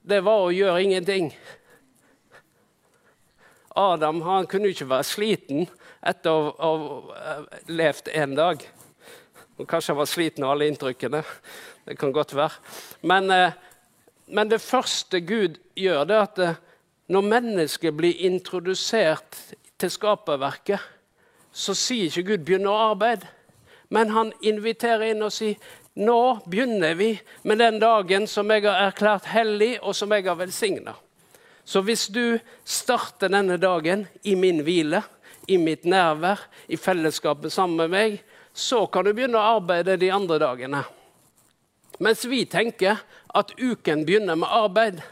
det 0.00 0.20
var 0.24 0.46
å 0.46 0.52
gjøre 0.54 0.82
ingenting. 0.84 1.30
Adam 3.76 4.22
han 4.24 4.48
kunne 4.50 4.70
ikke 4.72 4.88
være 4.90 5.08
sliten 5.08 5.66
etter 6.06 6.30
å 6.30 6.52
ha 6.60 7.38
levd 7.68 8.08
en 8.14 8.36
dag. 8.38 8.64
Og 9.60 9.68
kanskje 9.68 9.92
han 9.92 10.00
var 10.00 10.08
sliten 10.08 10.44
av 10.46 10.54
alle 10.54 10.70
inntrykkene. 10.70 11.20
Det 11.84 11.98
kan 12.00 12.12
godt 12.12 12.32
være. 12.36 12.56
Men, 13.02 13.30
eh, 13.30 13.52
men 14.26 14.48
det 14.48 14.60
første 14.60 15.20
Gud 15.20 15.58
gjør, 15.76 16.04
det 16.04 16.16
er 16.16 16.22
at 16.22 16.38
eh, 16.38 16.54
når 17.08 17.26
mennesket 17.28 17.96
blir 17.96 18.16
introdusert 18.24 19.36
til 19.78 19.90
skaperverket, 19.90 20.80
så 21.52 21.74
sier 21.74 22.06
ikke 22.06 22.22
Gud 22.22 22.44
'begynn 22.46 22.70
å 22.70 22.94
arbeide', 22.94 23.26
men 23.90 24.10
han 24.14 24.32
inviterer 24.40 25.10
inn 25.10 25.22
og 25.22 25.32
sier 25.32 25.56
nå 25.94 26.40
begynner 26.46 26.94
vi 26.94 27.20
med 27.42 27.58
den 27.58 27.80
dagen 27.80 28.26
som 28.26 28.50
jeg 28.50 28.62
har 28.62 28.86
erklært 28.86 29.26
hellig, 29.26 29.78
og 29.82 29.94
som 29.94 30.12
jeg 30.12 30.24
har 30.24 30.38
velsigna. 30.38 30.94
Så 31.64 31.82
hvis 31.82 32.06
du 32.06 32.38
starter 32.64 33.28
denne 33.28 33.56
dagen 33.56 34.06
i 34.22 34.34
min 34.34 34.62
hvile, 34.62 35.02
i 35.48 35.56
mitt 35.56 35.84
nærvær, 35.84 36.38
i 36.68 36.76
fellesskapet 36.76 37.52
sammen 37.52 37.76
med 37.76 37.90
meg, 37.90 38.22
så 38.52 38.86
kan 38.86 39.06
du 39.06 39.12
begynne 39.14 39.38
å 39.38 39.56
arbeide 39.58 39.98
de 40.00 40.10
andre 40.12 40.38
dagene. 40.42 40.82
Mens 42.00 42.24
vi 42.24 42.44
tenker 42.48 43.02
at 43.36 43.52
uken 43.58 44.04
begynner 44.08 44.38
med 44.40 44.48
arbeid. 44.50 45.02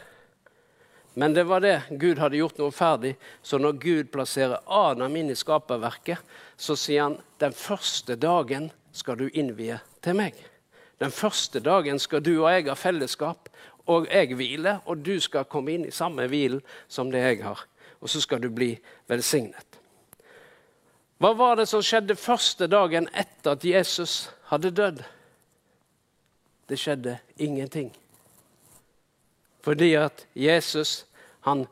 Men 1.13 1.33
det 1.33 1.43
var 1.49 1.61
det 1.61 1.81
Gud 1.89 2.19
hadde 2.19 2.39
gjort 2.39 2.59
noe 2.61 2.73
ferdig. 2.73 3.15
Så 3.41 3.59
når 3.61 3.79
Gud 3.81 4.11
plasserer 4.13 4.61
Adam 4.65 5.15
inn 5.19 5.31
i 5.31 5.37
skaperverket, 5.37 6.21
så 6.57 6.75
sier 6.79 7.07
han 7.07 7.17
den 7.41 7.55
første 7.55 8.17
dagen 8.19 8.69
skal 8.91 9.19
du 9.19 9.27
innvie 9.29 9.79
til 10.03 10.17
meg. 10.17 10.37
Den 10.99 11.13
første 11.15 11.61
dagen 11.63 11.99
skal 12.01 12.23
du 12.25 12.33
og 12.41 12.49
jeg 12.51 12.67
ha 12.67 12.75
fellesskap, 12.75 13.49
og 13.89 14.05
jeg 14.11 14.35
hvile, 14.37 14.79
og 14.85 15.01
du 15.01 15.15
skal 15.23 15.47
komme 15.49 15.73
inn 15.73 15.87
i 15.87 15.95
samme 15.95 16.27
hvilen 16.29 16.61
som 16.91 17.09
det 17.11 17.23
jeg 17.23 17.41
har. 17.45 17.63
Og 17.99 18.11
så 18.11 18.21
skal 18.21 18.41
du 18.43 18.49
bli 18.53 18.75
velsignet. 19.09 19.78
Hva 21.19 21.33
var 21.35 21.57
det 21.59 21.65
som 21.67 21.83
skjedde 21.83 22.15
første 22.15 22.69
dagen 22.71 23.09
etter 23.11 23.57
at 23.57 23.65
Jesus 23.67 24.29
hadde 24.47 24.71
dødd? 24.71 25.01
Det 26.69 26.77
skjedde 26.79 27.17
ingenting. 27.35 27.89
Fordi 29.65 29.93
at 29.99 30.23
Jesus 30.37 31.03
han 31.43 31.65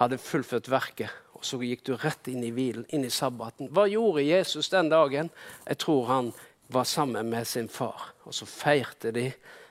hadde 0.00 0.20
fullført 0.20 0.68
verket, 0.68 1.08
og 1.32 1.46
så 1.48 1.56
gikk 1.64 1.86
du 1.86 1.94
rett 1.96 2.28
inn 2.28 2.44
i 2.44 2.52
hvilen, 2.52 2.84
inn 2.92 3.06
i 3.08 3.12
sabbaten. 3.12 3.70
Hva 3.72 3.86
gjorde 3.88 4.26
Jesus 4.26 4.68
den 4.68 4.92
dagen? 4.92 5.30
Jeg 5.64 5.80
tror 5.80 6.04
han 6.10 6.32
var 6.68 6.84
sammen 6.84 7.30
med 7.32 7.48
sin 7.48 7.68
far. 7.68 8.12
Og 8.28 8.36
så 8.36 8.46
feirte 8.46 9.12
de 9.16 9.30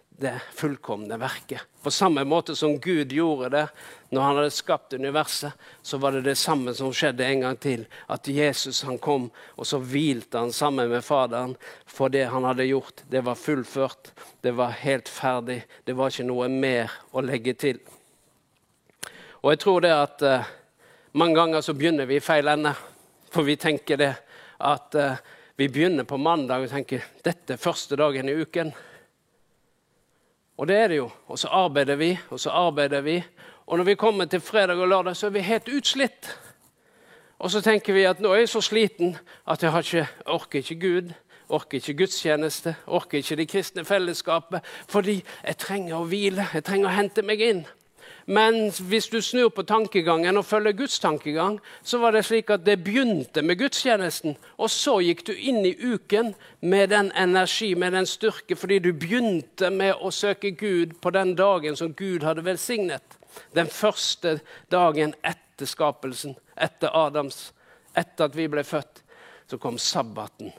det 0.10 0.42
fullkomne 0.54 1.18
verket. 1.18 1.62
På 1.82 1.92
samme 1.92 2.24
måte 2.24 2.56
som 2.56 2.80
Gud 2.80 3.12
gjorde 3.12 3.50
det 3.50 3.68
når 4.10 4.22
han 4.22 4.36
hadde 4.36 4.52
skapt 4.52 4.94
universet, 4.94 5.52
så 5.82 5.98
var 5.98 6.12
det 6.12 6.26
det 6.26 6.36
samme 6.36 6.74
som 6.74 6.92
skjedde 6.94 7.26
en 7.26 7.46
gang 7.46 7.58
til. 7.62 7.86
At 8.10 8.28
Jesus 8.28 8.82
han 8.84 8.98
kom, 8.98 9.30
og 9.56 9.68
så 9.68 9.80
hvilte 9.80 10.42
han 10.42 10.52
sammen 10.52 10.90
med 10.90 11.06
Faderen. 11.06 11.56
For 11.86 12.12
det 12.12 12.26
han 12.34 12.44
hadde 12.44 12.68
gjort, 12.68 13.04
det 13.08 13.22
var 13.24 13.40
fullført. 13.40 14.12
Det 14.42 14.52
var 14.58 14.76
helt 14.82 15.10
ferdig. 15.10 15.62
Det 15.86 15.96
var 15.96 16.12
ikke 16.12 16.28
noe 16.28 16.50
mer 16.52 16.92
å 17.12 17.24
legge 17.24 17.54
til. 17.54 17.80
Og 19.40 19.54
jeg 19.54 19.64
tror 19.64 19.86
det 19.86 19.96
at 19.96 20.26
uh, 20.26 20.54
mange 21.16 21.38
ganger 21.40 21.64
så 21.64 21.78
begynner 21.78 22.10
vi 22.10 22.20
i 22.20 22.24
feil 22.24 22.50
ende. 22.52 22.74
For 23.32 23.48
vi 23.48 23.56
tenker 23.62 24.02
det 24.02 24.14
at 24.58 25.00
uh, 25.00 25.22
vi 25.56 25.70
begynner 25.70 26.04
på 26.04 26.18
mandag 26.18 26.66
og 26.66 26.74
tenker 26.74 27.06
dette 27.24 27.56
er 27.56 27.62
første 27.62 27.96
dagen 28.00 28.28
i 28.28 28.36
uken. 28.42 28.74
Og 30.60 30.68
det 30.68 30.76
er 30.76 30.88
det 30.92 30.98
jo. 30.98 31.08
Og 31.32 31.40
så 31.40 31.48
arbeider 31.48 31.96
vi, 31.96 32.18
og 32.30 32.40
så 32.40 32.52
arbeider 32.52 33.02
vi. 33.02 33.24
Og 33.68 33.78
når 33.78 33.86
vi 33.88 33.96
kommer 33.96 34.26
til 34.26 34.42
fredag 34.44 34.76
og 34.76 34.88
lørdag, 34.88 35.16
så 35.16 35.30
er 35.30 35.36
vi 35.38 35.40
helt 35.40 35.70
utslitt. 35.78 36.40
Og 37.40 37.52
så 37.52 37.62
tenker 37.64 37.96
vi 37.96 38.04
at 38.04 38.20
nå 38.20 38.34
er 38.34 38.44
jeg 38.44 38.50
så 38.52 38.62
sliten 38.62 39.16
at 39.48 39.64
jeg 39.64 39.80
ikke, 39.80 40.08
orker 40.26 40.60
ikke 40.60 40.80
Gud. 40.80 41.14
Orker 41.50 41.80
ikke 41.80 41.94
gudstjeneste, 42.04 42.76
orker 42.86 43.18
ikke 43.18 43.36
det 43.36 43.48
kristne 43.50 43.86
fellesskapet. 43.86 44.62
Fordi 44.90 45.16
jeg 45.48 45.58
trenger 45.58 45.96
å 45.98 46.06
hvile, 46.06 46.46
jeg 46.54 46.64
trenger 46.68 46.92
å 46.92 46.94
hente 46.94 47.24
meg 47.26 47.42
inn. 47.42 47.64
Men 48.30 48.68
hvis 48.70 49.08
du 49.10 49.22
snur 49.26 49.50
på 49.50 49.64
tankegangen 49.66 50.38
og 50.38 50.46
følger 50.46 50.76
Guds 50.78 51.00
tankegang, 51.02 51.56
så 51.82 51.98
var 51.98 52.14
det 52.14 52.28
slik 52.28 52.52
at 52.54 52.62
det 52.62 52.76
begynte 52.86 53.42
med 53.42 53.58
gudstjenesten. 53.58 54.36
Og 54.62 54.70
så 54.70 55.00
gikk 55.02 55.24
du 55.26 55.32
inn 55.34 55.64
i 55.66 55.74
uken 55.74 56.36
med 56.62 56.92
den 56.94 57.10
energi, 57.18 57.72
med 57.74 57.98
den 57.98 58.06
styrke, 58.06 58.54
fordi 58.56 58.78
du 58.86 58.92
begynte 58.94 59.72
med 59.74 59.98
å 59.98 60.12
søke 60.14 60.52
Gud 60.52 60.94
på 61.02 61.10
den 61.16 61.34
dagen 61.40 61.80
som 61.80 61.96
Gud 61.98 62.22
hadde 62.28 62.46
velsignet. 62.46 63.18
Den 63.58 63.66
første 63.66 64.38
dagen 64.70 65.16
etter 65.26 65.66
skapelsen, 65.66 66.38
etter 66.54 66.94
Adams, 66.94 67.48
etter 67.98 68.30
at 68.30 68.38
vi 68.38 68.46
ble 68.46 68.62
født. 68.62 69.02
Så 69.50 69.58
kom 69.58 69.82
sabbaten. 69.82 70.54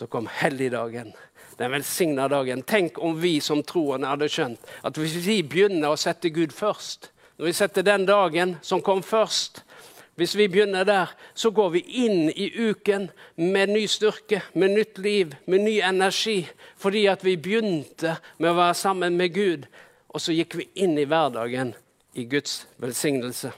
Så 0.00 0.06
kom 0.08 0.28
helligdagen 0.32 1.12
den 1.58 1.72
velsigna 1.74 2.24
dagen. 2.32 2.62
Tenk 2.62 2.98
om 3.04 3.18
vi 3.20 3.34
som 3.44 3.60
troende 3.68 4.08
hadde 4.08 4.30
skjønt 4.32 4.70
at 4.80 4.96
hvis 4.96 5.18
vi 5.26 5.42
begynner 5.44 5.92
å 5.92 5.98
sette 6.00 6.30
Gud 6.32 6.54
først, 6.56 7.10
når 7.36 7.50
vi 7.50 7.52
setter 7.58 7.84
den 7.84 8.06
dagen 8.08 8.54
som 8.64 8.80
kom 8.80 9.02
først 9.04 9.60
hvis 10.16 10.34
vi 10.36 10.48
begynner 10.52 10.84
der, 10.84 11.12
så 11.32 11.48
går 11.52 11.70
vi 11.76 11.80
inn 12.04 12.28
i 12.28 12.50
uken 12.52 13.06
med 13.40 13.70
ny 13.72 13.86
styrke, 13.88 14.42
med 14.52 14.74
nytt 14.76 14.98
liv, 15.00 15.32
med 15.48 15.64
ny 15.64 15.78
energi. 15.80 16.42
Fordi 16.76 17.06
at 17.08 17.24
vi 17.24 17.38
begynte 17.40 18.18
med 18.36 18.50
å 18.50 18.58
være 18.58 18.76
sammen 18.76 19.16
med 19.16 19.32
Gud, 19.32 19.64
og 20.12 20.20
så 20.20 20.36
gikk 20.36 20.58
vi 20.60 20.68
inn 20.84 20.98
i 21.00 21.06
hverdagen 21.08 21.72
i 22.12 22.26
Guds 22.28 22.66
velsignelse. 22.82 23.54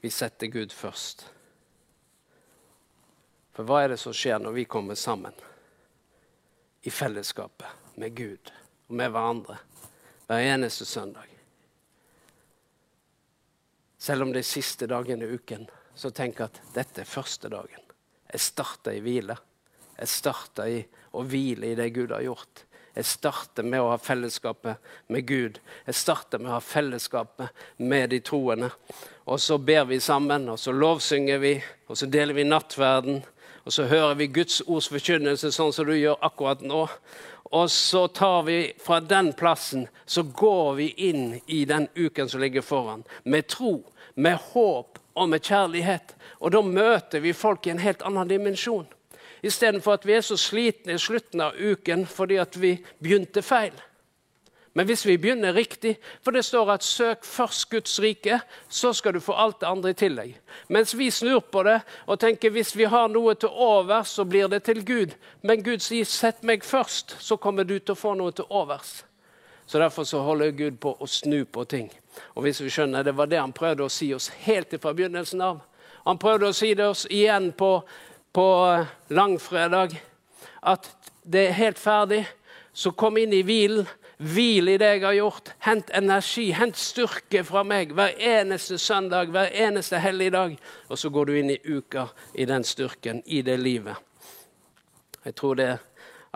Vi 0.00 0.10
setter 0.10 0.46
Gud 0.46 0.72
først. 0.72 1.26
For 3.52 3.68
hva 3.68 3.82
er 3.82 3.92
det 3.92 4.00
som 4.00 4.14
skjer 4.16 4.40
når 4.40 4.54
vi 4.56 4.68
kommer 4.70 4.96
sammen 4.96 5.34
i 6.86 6.92
fellesskapet 6.92 7.98
med 8.00 8.14
Gud 8.16 8.52
og 8.88 8.96
med 8.96 9.12
hverandre 9.12 9.58
hver 10.28 10.46
eneste 10.54 10.86
søndag? 10.88 11.28
Selv 14.00 14.24
om 14.24 14.32
det 14.32 14.40
er 14.40 14.48
siste 14.48 14.88
dagen 14.88 15.20
i 15.20 15.28
uken, 15.28 15.66
så 15.92 16.08
tenk 16.14 16.40
at 16.40 16.62
dette 16.72 17.02
er 17.02 17.08
første 17.08 17.50
dagen. 17.52 17.82
Jeg 18.30 18.40
starter 18.40 18.96
i 18.96 19.02
hvile. 19.04 19.36
Jeg 19.98 20.08
starter 20.08 20.70
i 20.72 20.78
å 21.12 21.26
hvile 21.28 21.74
i 21.74 21.76
det 21.76 21.90
Gud 21.92 22.14
har 22.14 22.24
gjort. 22.24 22.64
Jeg 22.94 23.06
starter 23.06 23.66
med 23.66 23.82
å 23.82 23.92
ha 23.92 23.98
fellesskapet 24.02 24.92
med 25.12 25.26
Gud. 25.28 25.60
Jeg 25.86 25.98
starter 25.98 26.40
med 26.42 26.50
å 26.50 26.56
ha 26.56 26.62
fellesskapet 26.64 27.50
med 27.78 28.10
de 28.10 28.18
troende. 28.24 28.70
Og 29.30 29.40
så 29.40 29.58
ber 29.58 29.84
vi 29.90 30.00
sammen, 30.02 30.48
og 30.50 30.58
så 30.58 30.74
lovsynger 30.74 31.38
vi, 31.38 31.54
og 31.86 31.98
så 31.98 32.08
deler 32.10 32.34
vi 32.34 32.48
nattverden. 32.48 33.22
Og 33.64 33.72
så 33.72 33.86
hører 33.86 34.16
vi 34.18 34.30
Guds 34.34 34.62
ords 34.66 34.88
forkynnelse 34.90 35.52
sånn 35.54 35.72
som 35.74 35.86
du 35.86 35.94
gjør 35.94 36.18
akkurat 36.26 36.64
nå. 36.66 36.86
Og 37.50 37.70
så 37.70 38.06
tar 38.08 38.42
vi 38.46 38.58
fra 38.82 39.00
den 39.00 39.32
plassen 39.38 39.86
så 40.06 40.22
går 40.22 40.74
vi 40.78 40.88
inn 41.10 41.40
i 41.46 41.64
den 41.64 41.88
uken 41.94 42.28
som 42.28 42.40
ligger 42.40 42.62
foran. 42.62 43.04
Med 43.22 43.46
tro, 43.50 43.84
med 44.14 44.38
håp 44.52 44.98
og 45.14 45.28
med 45.28 45.44
kjærlighet. 45.44 46.14
Og 46.38 46.54
da 46.54 46.62
møter 46.62 47.22
vi 47.22 47.34
folk 47.34 47.66
i 47.66 47.74
en 47.74 47.82
helt 47.82 48.02
annen 48.06 48.30
dimensjon. 48.30 48.86
Istedenfor 49.42 49.92
at 49.92 50.06
vi 50.06 50.12
er 50.12 50.24
så 50.24 50.36
slitne 50.36 50.94
i 50.94 50.98
slutten 50.98 51.40
av 51.40 51.56
uken 51.56 52.06
fordi 52.06 52.36
at 52.40 52.60
vi 52.60 52.76
begynte 53.02 53.42
feil. 53.42 53.76
Men 54.72 54.86
hvis 54.86 55.02
vi 55.06 55.16
begynner 55.18 55.52
riktig, 55.52 55.96
for 56.22 56.30
det 56.30 56.44
står 56.44 56.70
at 56.70 56.82
'søk 56.84 57.24
først 57.24 57.70
Guds 57.70 58.00
rike', 58.00 58.40
så 58.68 58.92
skal 58.92 59.14
du 59.14 59.20
få 59.20 59.32
alt 59.32 59.60
det 59.60 59.66
andre 59.66 59.90
i 59.90 59.92
tillegg. 59.92 60.38
Mens 60.68 60.98
vi 60.98 61.10
snur 61.10 61.40
på 61.40 61.62
det 61.62 61.80
og 62.06 62.20
tenker 62.20 62.50
hvis 62.50 62.76
vi 62.76 62.84
har 62.84 63.08
noe 63.08 63.34
til 63.34 63.48
overs, 63.48 64.08
så 64.08 64.24
blir 64.24 64.46
det 64.46 64.62
til 64.62 64.84
Gud. 64.86 65.14
Men 65.42 65.64
Gud 65.64 65.78
sier 65.78 66.04
'sett 66.04 66.42
meg 66.42 66.64
først', 66.64 67.16
så 67.18 67.36
kommer 67.36 67.64
du 67.64 67.78
til 67.78 67.92
å 67.92 67.98
få 67.98 68.14
noe 68.14 68.30
til 68.32 68.44
overs. 68.50 69.04
Så 69.66 69.78
Derfor 69.78 70.04
så 70.04 70.18
holder 70.18 70.50
Gud 70.50 70.72
på 70.80 70.96
å 71.00 71.06
snu 71.06 71.44
på 71.44 71.64
ting. 71.64 71.90
Og 72.34 72.42
hvis 72.42 72.60
vi 72.60 72.70
skjønner, 72.70 73.02
Det 73.02 73.16
var 73.16 73.26
det 73.26 73.38
han 73.38 73.52
prøvde 73.52 73.84
å 73.84 73.88
si 73.88 74.14
oss 74.14 74.28
helt 74.28 74.80
fra 74.82 74.92
begynnelsen 74.92 75.40
av. 75.40 75.60
Han 76.06 76.18
prøvde 76.18 76.48
å 76.48 76.52
si 76.52 76.74
det 76.74 76.86
oss 76.86 77.06
igjen 77.10 77.52
på, 77.52 77.82
på 78.32 78.46
langfredag, 79.08 79.96
at 80.62 80.90
det 81.22 81.48
er 81.48 81.58
helt 81.58 81.78
ferdig. 81.78 82.24
Så 82.72 82.92
kom 82.92 83.18
inn 83.18 83.32
i 83.34 83.42
hvilen. 83.46 83.88
Hvil 84.20 84.68
i 84.68 84.76
det 84.76 84.88
jeg 84.92 85.00
har 85.06 85.14
gjort. 85.16 85.46
Hent 85.64 85.90
energi, 85.96 86.50
hent 86.52 86.76
styrke 86.76 87.40
fra 87.48 87.62
meg 87.64 87.94
hver 87.96 88.18
eneste 88.20 88.76
søndag, 88.78 89.30
hver 89.32 89.48
eneste 89.48 89.96
helligdag. 89.96 90.58
Og 90.92 91.00
så 91.00 91.08
går 91.08 91.30
du 91.30 91.38
inn 91.38 91.52
i 91.54 91.60
uka 91.64 92.04
i 92.36 92.44
den 92.44 92.66
styrken, 92.68 93.22
i 93.24 93.40
det 93.42 93.56
livet. 93.56 93.96
Jeg 95.24 95.34
tror 95.40 95.56
det 95.56 95.70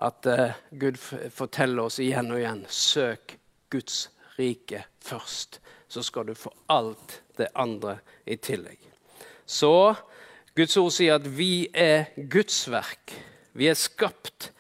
at 0.01 0.27
uh, 0.27 0.57
Gud 0.71 0.97
forteller 0.97 1.85
oss 1.85 2.01
igjen 2.01 2.33
og 2.33 2.41
igjen 2.41 2.65
søk 2.73 3.37
Guds 3.71 4.09
rike 4.39 4.87
først. 5.05 5.61
Så 5.89 6.03
skal 6.03 6.33
du 6.33 6.35
få 6.35 6.55
alt 6.73 7.21
det 7.37 7.53
andre 7.55 7.99
i 8.25 8.41
tillegg. 8.41 8.81
Så 9.47 9.93
Guds 10.55 10.77
ord 10.79 10.93
sier 10.95 11.17
at 11.19 11.27
vi 11.27 11.67
er 11.75 12.13
Guds 12.31 12.61
verk. 12.71 13.15
Vi 13.59 13.67
er 13.71 13.79
skapt 13.79 14.53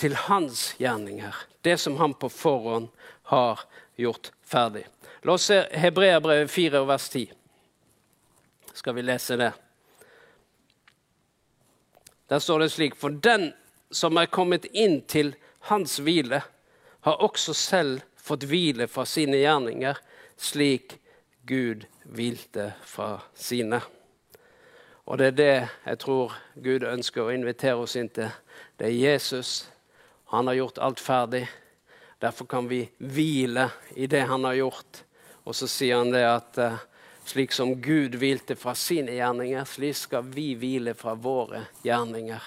til 0.00 0.16
hans 0.28 0.74
gjerninger 0.80 1.36
det 1.64 1.78
som 1.80 1.96
han 1.96 2.14
på 2.14 2.28
forhånd 2.28 2.88
har 3.22 3.60
gjort 3.96 4.32
ferdig. 4.44 4.86
La 5.22 5.36
oss 5.36 5.48
se 5.50 5.62
Hebreabrevet 5.76 6.50
4, 6.50 6.84
vers 6.88 7.08
10. 7.08 7.26
Skal 8.72 8.96
vi 8.96 9.04
lese 9.04 9.36
det? 9.36 9.52
Der 12.28 12.38
står 12.38 12.58
det 12.58 12.70
slik.: 12.72 12.96
For 12.96 13.10
den 13.10 13.52
som 13.90 14.16
er 14.16 14.30
kommet 14.30 14.64
inn 14.72 15.00
til 15.02 15.34
hans 15.68 15.98
hvile, 15.98 16.42
har 17.00 17.22
også 17.24 17.54
selv 17.54 18.00
fått 18.16 18.44
hvile 18.48 18.88
fra 18.88 19.04
sine 19.04 19.40
gjerninger, 19.40 19.96
slik 20.36 20.96
Gud 21.44 21.84
hvilte 22.04 22.72
fra 22.84 23.18
sine. 23.34 23.80
Og 25.04 25.18
det 25.18 25.26
er 25.30 25.36
det 25.38 25.54
jeg 25.86 25.98
tror 26.02 26.34
Gud 26.54 26.84
ønsker 26.86 27.24
å 27.24 27.34
invitere 27.34 27.80
oss 27.80 27.96
inn 27.98 28.10
til. 28.14 28.30
Det 28.76 28.88
er 28.88 28.98
Jesus 29.14 29.68
han 30.30 30.46
har 30.46 30.60
gjort 30.60 30.78
alt 30.78 31.00
ferdig. 31.00 31.48
Derfor 32.20 32.46
kan 32.46 32.68
vi 32.68 32.84
hvile 32.98 33.70
i 33.96 34.06
det 34.06 34.20
han 34.30 34.44
har 34.44 34.54
gjort. 34.60 35.02
Og 35.44 35.56
så 35.56 35.66
sier 35.66 35.98
han 35.98 36.12
det 36.12 36.22
at 36.28 36.60
uh, 36.60 36.76
slik 37.26 37.52
som 37.56 37.72
Gud 37.82 38.14
hvilte 38.20 38.54
fra 38.54 38.74
sine 38.78 39.16
gjerninger, 39.16 39.64
slik 39.66 39.96
skal 39.98 40.28
vi 40.30 40.52
hvile 40.60 40.94
fra 40.94 41.16
våre 41.18 41.64
gjerninger. 41.82 42.44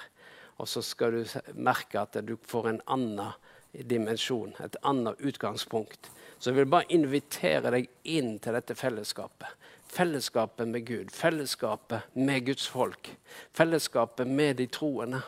Og 0.61 0.69
så 0.69 0.83
skal 0.85 1.17
du 1.17 1.35
merke 1.57 1.99
at 1.99 2.15
du 2.23 2.37
får 2.37 2.69
en 2.69 2.81
annen 2.95 3.33
dimensjon, 3.73 4.53
et 4.63 4.77
annet 4.85 5.19
utgangspunkt. 5.19 6.11
Så 6.39 6.51
jeg 6.51 6.61
vil 6.61 6.71
bare 6.71 6.91
invitere 6.93 7.71
deg 7.73 7.89
inn 8.03 8.37
til 8.43 8.55
dette 8.55 8.75
fellesskapet. 8.77 9.49
Fellesskapet 9.93 10.67
med 10.67 10.85
Gud, 10.87 11.11
fellesskapet 11.11 12.01
med 12.13 12.45
Guds 12.45 12.67
folk. 12.67 13.11
Fellesskapet 13.53 14.27
med 14.27 14.55
de 14.57 14.65
troende. 14.67 15.19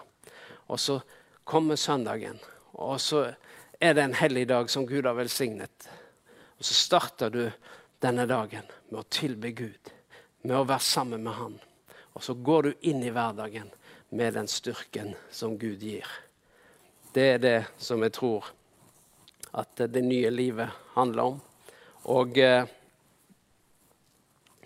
Og 0.67 0.79
så 0.79 0.99
kommer 1.43 1.77
søndagen, 1.77 2.39
og 2.73 3.01
så 3.01 3.27
er 3.79 3.93
det 3.93 4.01
en 4.01 4.17
hellig 4.17 4.47
dag 4.49 4.69
som 4.69 4.87
Gud 4.89 5.05
har 5.05 5.13
velsignet. 5.13 5.89
Og 6.57 6.65
så 6.65 6.73
starter 6.73 7.29
du 7.29 7.43
denne 8.01 8.25
dagen 8.25 8.65
med 8.89 9.03
å 9.03 9.09
tilbe 9.13 9.51
Gud, 9.53 9.91
med 10.41 10.57
å 10.57 10.65
være 10.65 10.81
sammen 10.81 11.21
med 11.27 11.37
Han. 11.37 11.59
Og 12.17 12.23
så 12.25 12.33
går 12.33 12.63
du 12.63 12.87
inn 12.89 13.03
i 13.03 13.11
hverdagen 13.13 13.69
med 14.09 14.33
den 14.33 14.49
styrken 14.49 15.13
som 15.29 15.59
Gud 15.61 15.83
gir. 15.83 16.09
Det 17.13 17.27
er 17.35 17.43
det 17.43 17.59
som 17.77 18.01
jeg 18.01 18.15
tror 18.17 18.49
at 19.53 19.77
det 19.77 20.01
nye 20.03 20.33
livet 20.33 20.73
handler 20.95 21.35
om. 21.35 21.37
Og 22.17 22.37
eh, 22.41 22.65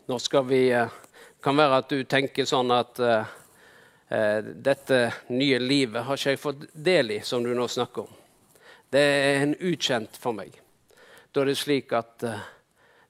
nå 0.10 0.18
skal 0.20 0.46
vi 0.50 0.64
Det 0.70 1.44
kan 1.46 1.56
være 1.56 1.78
at 1.80 1.92
du 1.94 2.04
tenker 2.04 2.44
sånn 2.50 2.72
at 2.76 3.00
eh, 3.00 3.28
Eh, 4.12 4.38
dette 4.44 5.14
nye 5.28 5.60
livet 5.60 6.02
har 6.04 6.18
ikke 6.18 6.32
jeg 6.34 6.42
fått 6.42 6.64
del 6.74 7.12
i, 7.14 7.20
som 7.22 7.44
du 7.46 7.52
nå 7.54 7.68
snakker 7.70 8.08
om. 8.08 8.16
Det 8.90 9.02
er 9.02 9.44
en 9.44 9.54
ukjent 9.54 10.18
for 10.18 10.34
meg. 10.34 10.56
Da 11.30 11.44
er 11.44 11.52
det 11.52 11.60
slik 11.62 11.94
at 11.94 12.26
eh, 12.26 12.48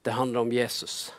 det 0.03 0.17
handler 0.17 0.43
om 0.43 0.51
Jesus. 0.51 1.13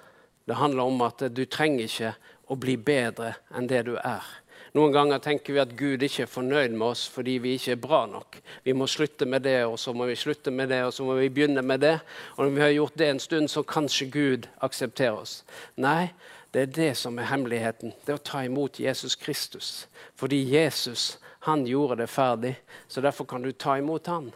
Det 0.45 0.59
handler 0.61 0.85
om 0.85 1.01
at 1.07 1.25
du 1.33 1.47
trenger 1.49 1.87
ikke 1.87 2.13
å 2.53 2.59
bli 2.61 2.77
bedre 2.77 3.39
enn 3.57 3.71
det 3.73 3.87
du 3.89 3.95
er. 3.97 4.27
Noen 4.77 4.93
ganger 4.95 5.19
tenker 5.19 5.57
vi 5.57 5.63
at 5.63 5.73
Gud 5.79 6.03
ikke 6.07 6.25
er 6.27 6.31
fornøyd 6.31 6.77
med 6.77 6.87
oss 6.93 7.07
fordi 7.11 7.39
vi 7.43 7.57
ikke 7.59 7.75
er 7.75 7.81
bra 7.83 8.05
nok. 8.07 8.39
Vi 8.63 8.75
må 8.77 8.87
slutte 8.87 9.27
med 9.27 9.43
det, 9.43 9.65
og 9.67 9.79
så 9.83 9.95
må 9.97 10.07
vi 10.07 10.19
slutte 10.19 10.53
med 10.55 10.71
det, 10.71 10.85
og 10.87 10.93
så 10.95 11.07
må 11.07 11.17
vi 11.19 11.31
begynne 11.33 11.63
med 11.67 11.83
det. 11.83 11.97
Og 12.37 12.45
når 12.45 12.53
vi 12.55 12.63
har 12.63 12.77
gjort 12.77 12.99
det 12.99 13.09
en 13.11 13.23
stund, 13.23 13.51
så 13.51 13.63
kanskje 13.63 14.11
Gud 14.15 14.47
aksepterer 14.63 15.19
oss. 15.25 15.41
Nei, 15.75 16.13
det 16.55 16.63
er 16.63 16.77
det 16.77 16.93
som 16.99 17.19
er 17.19 17.31
hemmeligheten. 17.31 17.97
Det 18.07 18.15
er 18.15 18.21
å 18.21 18.29
ta 18.31 18.45
imot 18.47 18.79
Jesus 18.83 19.19
Kristus. 19.19 19.89
Fordi 20.15 20.39
Jesus 20.55 21.17
han 21.49 21.65
gjorde 21.67 22.03
det 22.03 22.11
ferdig, 22.13 22.55
så 22.89 23.01
derfor 23.01 23.25
kan 23.25 23.43
du 23.43 23.53
ta 23.53 23.79
imot 23.79 24.07
han. 24.07 24.31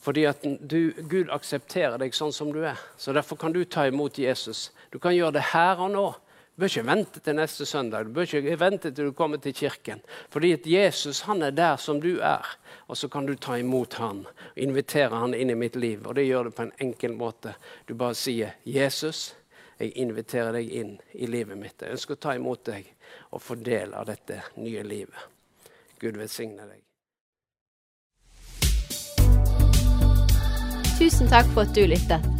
Fordi 0.00 0.24
at 0.24 0.42
du, 0.42 0.92
Gud 0.96 1.28
aksepterer 1.28 1.98
deg 2.00 2.16
sånn 2.16 2.32
som 2.32 2.48
du 2.54 2.62
er. 2.64 2.80
Så 2.96 3.12
derfor 3.12 3.36
kan 3.36 3.52
du 3.52 3.60
ta 3.68 3.84
imot 3.86 4.18
Jesus. 4.18 4.70
Du 4.88 4.96
kan 4.98 5.12
gjøre 5.12 5.36
det 5.36 5.50
her 5.52 5.82
og 5.84 5.92
nå. 5.92 6.06
Du 6.54 6.62
bør 6.62 6.68
ikke 6.68 6.86
vente 6.86 7.20
til 7.24 7.36
neste 7.38 7.64
søndag, 7.66 8.04
du 8.04 8.12
bør 8.12 8.26
ikke 8.36 8.60
vente 8.60 8.90
til 8.90 9.06
du 9.08 9.12
kommer 9.16 9.38
til 9.40 9.54
kirken. 9.54 10.02
Fordi 10.28 10.52
at 10.52 10.66
Jesus 10.66 11.20
han 11.20 11.42
er 11.42 11.50
der 11.50 11.76
som 11.76 12.00
du 12.00 12.18
er, 12.18 12.44
og 12.86 12.96
så 12.96 13.08
kan 13.08 13.26
du 13.26 13.34
ta 13.34 13.56
imot 13.56 13.94
han, 13.94 14.26
og 14.26 14.58
invitere 14.60 15.16
han 15.16 15.34
inn 15.34 15.50
i 15.50 15.56
mitt 15.56 15.76
liv. 15.76 16.06
Og 16.06 16.14
det 16.14 16.26
gjør 16.26 16.50
du 16.50 16.50
på 16.50 16.62
en 16.62 16.72
enkel 16.78 17.16
måte. 17.16 17.54
Du 17.88 17.94
bare 17.94 18.14
sier 18.14 18.50
'Jesus'. 18.66 19.34
Jeg 19.80 19.92
inviterer 19.96 20.52
deg 20.52 20.68
inn 20.76 20.98
i 21.16 21.26
livet 21.26 21.58
mitt. 21.58 21.80
Jeg 21.80 21.96
ønsker 21.96 22.18
å 22.18 22.20
ta 22.20 22.34
imot 22.36 22.64
deg 22.68 22.90
og 23.30 23.40
få 23.40 23.54
del 23.54 23.94
av 23.96 24.06
dette 24.06 24.42
nye 24.60 24.82
livet. 24.84 25.24
Gud 26.00 26.20
velsigne 26.20 26.68
deg. 26.68 26.84
Tusen 31.00 31.32
takk 31.32 31.48
for 31.54 31.64
at 31.64 31.72
du 31.72 31.86
lyttet. 31.88 32.39